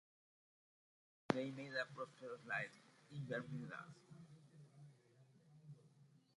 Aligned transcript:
They 1.31 1.51
made 1.51 1.73
a 1.73 1.85
prosperous 1.93 2.43
life 2.47 2.73
in 3.11 3.23
Bermuda. 3.27 3.85